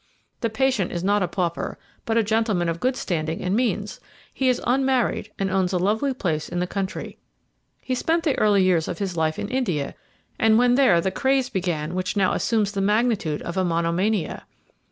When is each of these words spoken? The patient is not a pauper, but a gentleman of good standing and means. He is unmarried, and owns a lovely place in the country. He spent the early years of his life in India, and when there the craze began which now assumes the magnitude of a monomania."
The 0.39 0.49
patient 0.49 0.91
is 0.91 1.03
not 1.03 1.21
a 1.21 1.27
pauper, 1.27 1.77
but 2.07 2.17
a 2.17 2.23
gentleman 2.23 2.67
of 2.69 2.79
good 2.79 2.95
standing 2.95 3.43
and 3.43 3.55
means. 3.55 3.99
He 4.33 4.49
is 4.49 4.59
unmarried, 4.65 5.29
and 5.37 5.51
owns 5.51 5.73
a 5.73 5.77
lovely 5.77 6.11
place 6.11 6.49
in 6.49 6.57
the 6.57 6.65
country. 6.65 7.19
He 7.81 7.93
spent 7.93 8.23
the 8.23 8.35
early 8.39 8.63
years 8.63 8.87
of 8.87 8.97
his 8.97 9.15
life 9.15 9.37
in 9.37 9.47
India, 9.47 9.93
and 10.39 10.57
when 10.57 10.73
there 10.73 10.99
the 11.01 11.11
craze 11.11 11.49
began 11.49 11.93
which 11.93 12.17
now 12.17 12.33
assumes 12.33 12.71
the 12.71 12.81
magnitude 12.81 13.43
of 13.43 13.57
a 13.57 13.63
monomania." 13.63 14.47